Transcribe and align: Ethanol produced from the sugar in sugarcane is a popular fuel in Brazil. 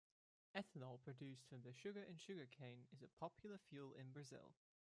Ethanol 0.57 0.97
produced 0.99 1.45
from 1.47 1.61
the 1.61 1.71
sugar 1.75 2.01
in 2.01 2.17
sugarcane 2.17 2.87
is 2.91 3.03
a 3.03 3.19
popular 3.19 3.59
fuel 3.69 3.93
in 3.93 4.09
Brazil. 4.09 4.55